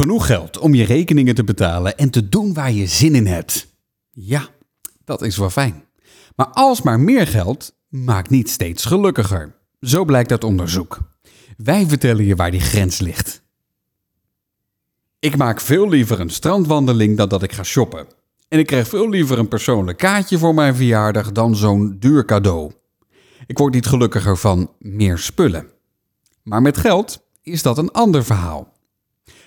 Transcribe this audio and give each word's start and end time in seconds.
Genoeg 0.00 0.26
geld 0.26 0.58
om 0.58 0.74
je 0.74 0.84
rekeningen 0.84 1.34
te 1.34 1.44
betalen 1.44 1.98
en 1.98 2.10
te 2.10 2.28
doen 2.28 2.54
waar 2.54 2.72
je 2.72 2.86
zin 2.86 3.14
in 3.14 3.26
hebt. 3.26 3.66
Ja, 4.10 4.48
dat 5.04 5.22
is 5.22 5.36
wel 5.36 5.50
fijn. 5.50 5.84
Maar 6.36 6.46
alsmaar 6.46 7.00
meer 7.00 7.26
geld 7.26 7.74
maakt 7.88 8.30
niet 8.30 8.50
steeds 8.50 8.84
gelukkiger. 8.84 9.54
Zo 9.80 10.04
blijkt 10.04 10.30
uit 10.30 10.44
onderzoek. 10.44 10.98
Wij 11.56 11.86
vertellen 11.86 12.24
je 12.24 12.36
waar 12.36 12.50
die 12.50 12.60
grens 12.60 12.98
ligt. 12.98 13.42
Ik 15.18 15.36
maak 15.36 15.60
veel 15.60 15.88
liever 15.88 16.20
een 16.20 16.30
strandwandeling 16.30 17.16
dan 17.16 17.28
dat 17.28 17.42
ik 17.42 17.52
ga 17.52 17.62
shoppen. 17.62 18.06
En 18.48 18.58
ik 18.58 18.66
krijg 18.66 18.88
veel 18.88 19.08
liever 19.08 19.38
een 19.38 19.48
persoonlijk 19.48 19.98
kaartje 19.98 20.38
voor 20.38 20.54
mijn 20.54 20.74
verjaardag 20.74 21.32
dan 21.32 21.56
zo'n 21.56 21.96
duur 21.98 22.24
cadeau. 22.24 22.72
Ik 23.46 23.58
word 23.58 23.74
niet 23.74 23.86
gelukkiger 23.86 24.36
van 24.36 24.70
meer 24.78 25.18
spullen. 25.18 25.66
Maar 26.42 26.62
met 26.62 26.78
geld 26.78 27.26
is 27.42 27.62
dat 27.62 27.78
een 27.78 27.90
ander 27.90 28.24
verhaal. 28.24 28.78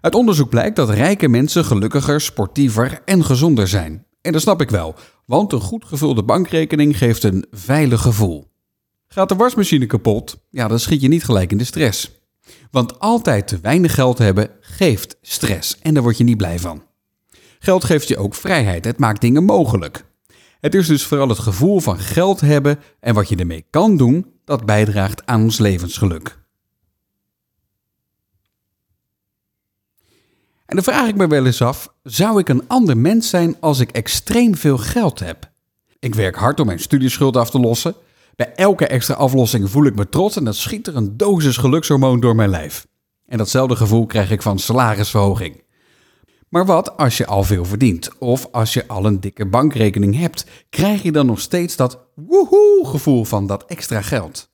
Uit 0.00 0.14
onderzoek 0.14 0.48
blijkt 0.48 0.76
dat 0.76 0.90
rijke 0.90 1.28
mensen 1.28 1.64
gelukkiger, 1.64 2.20
sportiever 2.20 3.00
en 3.04 3.24
gezonder 3.24 3.68
zijn. 3.68 4.06
En 4.20 4.32
dat 4.32 4.40
snap 4.40 4.60
ik 4.60 4.70
wel, 4.70 4.94
want 5.26 5.52
een 5.52 5.60
goed 5.60 5.84
gevulde 5.84 6.22
bankrekening 6.22 6.98
geeft 6.98 7.24
een 7.24 7.46
veilig 7.50 8.00
gevoel. 8.00 8.46
Gaat 9.08 9.28
de 9.28 9.34
wasmachine 9.34 9.86
kapot? 9.86 10.36
Ja, 10.50 10.68
dan 10.68 10.78
schiet 10.78 11.00
je 11.00 11.08
niet 11.08 11.24
gelijk 11.24 11.50
in 11.50 11.58
de 11.58 11.64
stress. 11.64 12.10
Want 12.70 12.98
altijd 12.98 13.48
te 13.48 13.58
weinig 13.62 13.94
geld 13.94 14.18
hebben 14.18 14.50
geeft 14.60 15.16
stress 15.22 15.78
en 15.78 15.94
daar 15.94 16.02
word 16.02 16.18
je 16.18 16.24
niet 16.24 16.36
blij 16.36 16.58
van. 16.58 16.82
Geld 17.58 17.84
geeft 17.84 18.08
je 18.08 18.16
ook 18.16 18.34
vrijheid, 18.34 18.84
het 18.84 18.98
maakt 18.98 19.20
dingen 19.20 19.44
mogelijk. 19.44 20.04
Het 20.60 20.74
is 20.74 20.86
dus 20.86 21.04
vooral 21.04 21.28
het 21.28 21.38
gevoel 21.38 21.80
van 21.80 21.98
geld 21.98 22.40
hebben 22.40 22.78
en 23.00 23.14
wat 23.14 23.28
je 23.28 23.36
ermee 23.36 23.66
kan 23.70 23.96
doen 23.96 24.26
dat 24.44 24.66
bijdraagt 24.66 25.26
aan 25.26 25.42
ons 25.42 25.58
levensgeluk. 25.58 26.38
En 30.68 30.76
dan 30.76 30.84
vraag 30.84 31.08
ik 31.08 31.16
me 31.16 31.26
wel 31.26 31.46
eens 31.46 31.62
af: 31.62 31.94
zou 32.02 32.40
ik 32.40 32.48
een 32.48 32.62
ander 32.66 32.96
mens 32.96 33.28
zijn 33.28 33.56
als 33.60 33.80
ik 33.80 33.90
extreem 33.90 34.56
veel 34.56 34.78
geld 34.78 35.18
heb? 35.18 35.50
Ik 35.98 36.14
werk 36.14 36.36
hard 36.36 36.60
om 36.60 36.66
mijn 36.66 36.80
studieschuld 36.80 37.36
af 37.36 37.50
te 37.50 37.60
lossen. 37.60 37.94
Bij 38.36 38.52
elke 38.54 38.86
extra 38.86 39.14
aflossing 39.14 39.70
voel 39.70 39.84
ik 39.84 39.94
me 39.94 40.08
trots 40.08 40.36
en 40.36 40.44
dan 40.44 40.54
schiet 40.54 40.86
er 40.86 40.96
een 40.96 41.16
dosis 41.16 41.56
gelukshormoon 41.56 42.20
door 42.20 42.34
mijn 42.34 42.48
lijf. 42.48 42.86
En 43.26 43.38
datzelfde 43.38 43.76
gevoel 43.76 44.06
krijg 44.06 44.30
ik 44.30 44.42
van 44.42 44.58
salarisverhoging. 44.58 45.62
Maar 46.48 46.66
wat 46.66 46.96
als 46.96 47.16
je 47.16 47.26
al 47.26 47.42
veel 47.42 47.64
verdient 47.64 48.18
of 48.18 48.48
als 48.52 48.72
je 48.72 48.86
al 48.86 49.04
een 49.04 49.20
dikke 49.20 49.46
bankrekening 49.46 50.18
hebt, 50.18 50.46
krijg 50.70 51.02
je 51.02 51.12
dan 51.12 51.26
nog 51.26 51.40
steeds 51.40 51.76
dat 51.76 51.98
woehoe 52.14 52.80
gevoel 52.86 53.24
van 53.24 53.46
dat 53.46 53.64
extra 53.64 54.02
geld? 54.02 54.47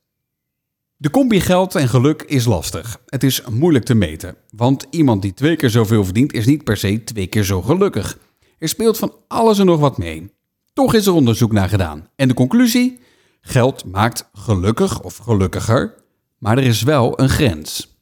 De 0.96 1.10
combi 1.10 1.40
geld 1.40 1.74
en 1.74 1.88
geluk 1.88 2.22
is 2.22 2.44
lastig. 2.44 3.00
Het 3.06 3.22
is 3.22 3.42
moeilijk 3.50 3.84
te 3.84 3.94
meten, 3.94 4.36
want 4.50 4.86
iemand 4.90 5.22
die 5.22 5.34
twee 5.34 5.56
keer 5.56 5.70
zoveel 5.70 6.04
verdient 6.04 6.32
is 6.32 6.46
niet 6.46 6.64
per 6.64 6.76
se 6.76 7.04
twee 7.04 7.26
keer 7.26 7.44
zo 7.44 7.62
gelukkig. 7.62 8.18
Er 8.58 8.68
speelt 8.68 8.98
van 8.98 9.14
alles 9.28 9.58
en 9.58 9.66
nog 9.66 9.80
wat 9.80 9.98
mee. 9.98 10.32
Toch 10.72 10.94
is 10.94 11.06
er 11.06 11.12
onderzoek 11.12 11.52
naar 11.52 11.68
gedaan. 11.68 12.08
En 12.16 12.28
de 12.28 12.34
conclusie? 12.34 13.00
Geld 13.40 13.84
maakt 13.84 14.28
gelukkig 14.32 15.02
of 15.02 15.16
gelukkiger, 15.16 15.94
maar 16.38 16.58
er 16.58 16.64
is 16.64 16.82
wel 16.82 17.20
een 17.20 17.28
grens. 17.28 17.98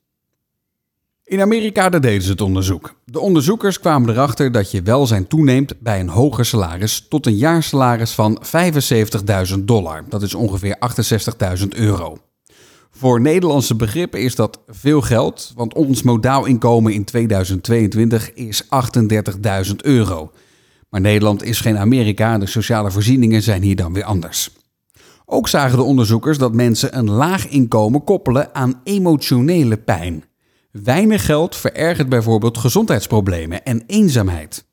In 1.24 1.40
Amerika 1.40 1.88
deden 1.88 2.22
ze 2.22 2.30
het 2.30 2.40
onderzoek. 2.40 2.94
De 3.04 3.20
onderzoekers 3.20 3.80
kwamen 3.80 4.10
erachter 4.10 4.52
dat 4.52 4.70
je 4.70 4.82
welzijn 4.82 5.27
toeneemt 5.27 5.80
bij 5.80 6.00
een 6.00 6.08
hoger 6.08 6.44
salaris 6.44 7.06
tot 7.08 7.27
een 7.27 7.36
jaarsalaris 7.36 8.12
van 8.12 8.42
75.000 9.54 9.58
dollar. 9.58 10.04
Dat 10.08 10.22
is 10.22 10.34
ongeveer 10.34 10.77
68.000 11.58 11.68
euro. 11.68 12.18
Voor 12.96 13.20
Nederlandse 13.20 13.74
begrippen 13.74 14.20
is 14.20 14.34
dat 14.34 14.60
veel 14.66 15.00
geld, 15.00 15.52
want 15.56 15.74
ons 15.74 16.02
modaal 16.02 16.44
inkomen 16.44 16.92
in 16.92 17.04
2022 17.04 18.32
is 18.32 18.64
38.000 18.64 19.76
euro. 19.76 20.32
Maar 20.88 21.00
Nederland 21.00 21.42
is 21.42 21.60
geen 21.60 21.78
Amerika 21.78 22.38
de 22.38 22.46
sociale 22.46 22.90
voorzieningen 22.90 23.42
zijn 23.42 23.62
hier 23.62 23.76
dan 23.76 23.92
weer 23.92 24.04
anders. 24.04 24.50
Ook 25.26 25.48
zagen 25.48 25.77
de 25.77 25.84
onderzoekers 25.84 26.39
dat 26.39 26.55
mensen 26.55 26.98
een 26.98 27.11
laag 27.11 27.48
inkomen 27.48 28.05
koppelen 28.05 28.55
aan 28.55 28.80
emotionele 28.84 29.77
pijn. 29.77 30.24
Weinig 30.70 31.24
geld 31.24 31.56
verergert 31.56 32.08
bijvoorbeeld 32.08 32.58
gezondheidsproblemen 32.58 33.64
en 33.64 33.83
eenzaamheid. 33.86 34.64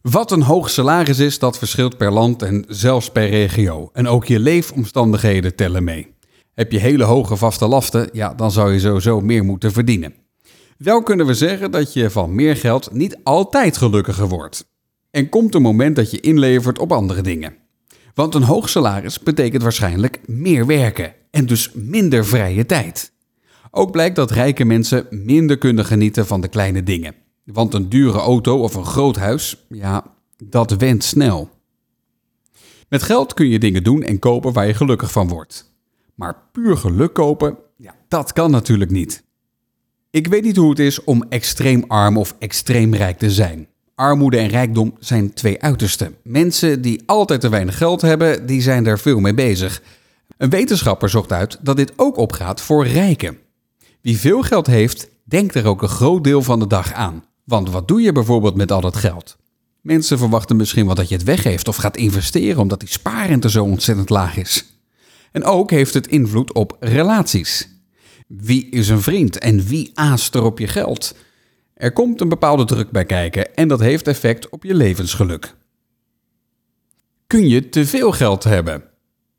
Wat 0.00 0.30
een 0.30 0.42
hoog 0.42 0.70
salaris 0.70 1.18
is, 1.18 1.38
dat 1.38 1.58
verschilt 1.58 1.96
per 1.96 2.12
land 2.12 2.42
en 2.42 2.64
zelfs 2.68 3.10
per 3.10 3.28
regio. 3.28 3.90
En 3.92 4.08
ook 4.08 4.24
je 4.24 4.38
leefomstandigheden 4.38 5.54
tellen 5.54 5.84
mee. 5.84 6.18
Heb 6.54 6.72
je 6.72 6.78
hele 6.78 7.04
hoge 7.04 7.36
vaste 7.36 7.66
lasten, 7.66 8.08
ja, 8.12 8.34
dan 8.34 8.50
zou 8.50 8.72
je 8.72 8.78
sowieso 8.78 9.20
meer 9.20 9.44
moeten 9.44 9.72
verdienen. 9.72 10.14
Wel 10.78 11.02
kunnen 11.02 11.26
we 11.26 11.34
zeggen 11.34 11.70
dat 11.70 11.92
je 11.92 12.10
van 12.10 12.34
meer 12.34 12.56
geld 12.56 12.92
niet 12.92 13.18
altijd 13.22 13.76
gelukkiger 13.76 14.28
wordt. 14.28 14.68
En 15.10 15.28
komt 15.28 15.54
een 15.54 15.62
moment 15.62 15.96
dat 15.96 16.10
je 16.10 16.20
inlevert 16.20 16.78
op 16.78 16.92
andere 16.92 17.22
dingen. 17.22 17.54
Want 18.14 18.34
een 18.34 18.42
hoog 18.42 18.68
salaris 18.68 19.18
betekent 19.18 19.62
waarschijnlijk 19.62 20.20
meer 20.26 20.66
werken 20.66 21.14
en 21.30 21.46
dus 21.46 21.72
minder 21.74 22.26
vrije 22.26 22.66
tijd. 22.66 23.12
Ook 23.70 23.90
blijkt 23.90 24.16
dat 24.16 24.30
rijke 24.30 24.64
mensen 24.64 25.06
minder 25.10 25.58
kunnen 25.58 25.84
genieten 25.84 26.26
van 26.26 26.40
de 26.40 26.48
kleine 26.48 26.82
dingen. 26.82 27.14
Want 27.44 27.74
een 27.74 27.88
dure 27.88 28.18
auto 28.18 28.58
of 28.62 28.74
een 28.74 28.84
groot 28.84 29.16
huis, 29.16 29.66
ja, 29.68 30.04
dat 30.44 30.70
went 30.70 31.04
snel. 31.04 31.50
Met 32.88 33.02
geld 33.02 33.34
kun 33.34 33.48
je 33.48 33.58
dingen 33.58 33.82
doen 33.82 34.02
en 34.02 34.18
kopen 34.18 34.52
waar 34.52 34.66
je 34.66 34.74
gelukkig 34.74 35.12
van 35.12 35.28
wordt. 35.28 35.69
Maar 36.20 36.42
puur 36.52 36.76
geluk 36.76 37.12
kopen, 37.12 37.56
ja, 37.76 37.94
dat 38.08 38.32
kan 38.32 38.50
natuurlijk 38.50 38.90
niet. 38.90 39.22
Ik 40.10 40.26
weet 40.26 40.42
niet 40.42 40.56
hoe 40.56 40.70
het 40.70 40.78
is 40.78 41.04
om 41.04 41.24
extreem 41.28 41.84
arm 41.86 42.16
of 42.16 42.34
extreem 42.38 42.94
rijk 42.94 43.18
te 43.18 43.30
zijn. 43.30 43.68
Armoede 43.94 44.38
en 44.38 44.48
rijkdom 44.48 44.94
zijn 44.98 45.32
twee 45.34 45.62
uitersten. 45.62 46.14
Mensen 46.22 46.82
die 46.82 47.02
altijd 47.06 47.40
te 47.40 47.48
weinig 47.48 47.76
geld 47.76 48.00
hebben, 48.00 48.46
die 48.46 48.62
zijn 48.62 48.84
daar 48.84 48.98
veel 48.98 49.20
mee 49.20 49.34
bezig. 49.34 49.82
Een 50.36 50.50
wetenschapper 50.50 51.08
zocht 51.08 51.32
uit 51.32 51.58
dat 51.60 51.76
dit 51.76 51.92
ook 51.96 52.16
opgaat 52.16 52.60
voor 52.60 52.86
rijken. 52.86 53.38
Wie 54.00 54.18
veel 54.18 54.42
geld 54.42 54.66
heeft, 54.66 55.08
denkt 55.24 55.54
er 55.54 55.66
ook 55.66 55.82
een 55.82 55.88
groot 55.88 56.24
deel 56.24 56.42
van 56.42 56.58
de 56.58 56.66
dag 56.66 56.92
aan. 56.92 57.24
Want 57.44 57.70
wat 57.70 57.88
doe 57.88 58.00
je 58.00 58.12
bijvoorbeeld 58.12 58.54
met 58.54 58.72
al 58.72 58.80
dat 58.80 58.96
geld? 58.96 59.36
Mensen 59.80 60.18
verwachten 60.18 60.56
misschien 60.56 60.86
wel 60.86 60.94
dat 60.94 61.08
je 61.08 61.14
het 61.14 61.24
weggeeft 61.24 61.68
of 61.68 61.76
gaat 61.76 61.96
investeren 61.96 62.60
omdat 62.60 62.80
die 62.80 62.88
spaarrente 62.88 63.50
zo 63.50 63.64
ontzettend 63.64 64.10
laag 64.10 64.36
is. 64.36 64.69
En 65.32 65.44
ook 65.44 65.70
heeft 65.70 65.94
het 65.94 66.06
invloed 66.06 66.52
op 66.52 66.76
relaties. 66.80 67.68
Wie 68.26 68.68
is 68.68 68.88
een 68.88 69.02
vriend 69.02 69.38
en 69.38 69.64
wie 69.64 69.90
aast 69.94 70.34
er 70.34 70.42
op 70.42 70.58
je 70.58 70.66
geld? 70.66 71.14
Er 71.74 71.92
komt 71.92 72.20
een 72.20 72.28
bepaalde 72.28 72.64
druk 72.64 72.90
bij 72.90 73.04
kijken 73.04 73.54
en 73.54 73.68
dat 73.68 73.80
heeft 73.80 74.06
effect 74.06 74.48
op 74.48 74.64
je 74.64 74.74
levensgeluk. 74.74 75.54
Kun 77.26 77.48
je 77.48 77.68
te 77.68 77.86
veel 77.86 78.12
geld 78.12 78.44
hebben? 78.44 78.84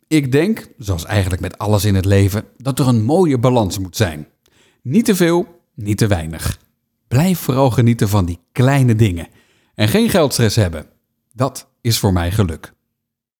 Ik 0.07 0.31
denk, 0.31 0.67
zoals 0.77 1.05
eigenlijk 1.05 1.41
met 1.41 1.57
alles 1.57 1.85
in 1.85 1.95
het 1.95 2.05
leven, 2.05 2.43
dat 2.57 2.79
er 2.79 2.87
een 2.87 3.03
mooie 3.03 3.37
balans 3.37 3.79
moet 3.79 3.95
zijn. 3.95 4.27
Niet 4.81 5.05
te 5.05 5.15
veel, 5.15 5.61
niet 5.75 5.97
te 5.97 6.07
weinig. 6.07 6.59
Blijf 7.07 7.39
vooral 7.39 7.71
genieten 7.71 8.09
van 8.09 8.25
die 8.25 8.39
kleine 8.51 8.95
dingen 8.95 9.27
en 9.75 9.87
geen 9.87 10.09
geldstress 10.09 10.55
hebben. 10.55 10.85
Dat 11.33 11.67
is 11.81 11.99
voor 11.99 12.13
mij 12.13 12.31
geluk. 12.31 12.73